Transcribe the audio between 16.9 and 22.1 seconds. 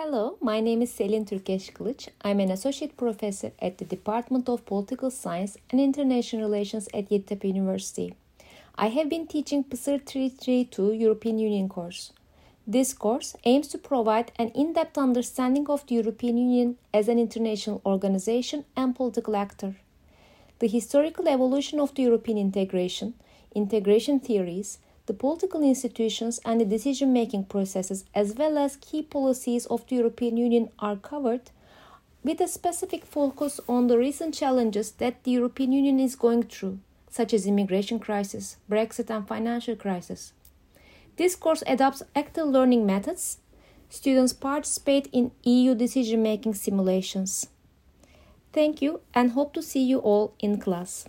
as an international organization and political actor. The historical evolution of the